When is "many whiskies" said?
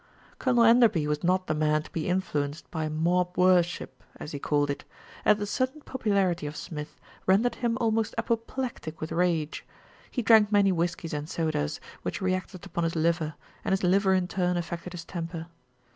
10.51-11.13